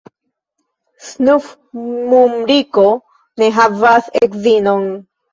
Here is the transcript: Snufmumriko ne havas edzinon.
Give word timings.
Snufmumriko 1.09 2.85
ne 3.41 3.49
havas 3.57 4.09
edzinon. 4.21 4.89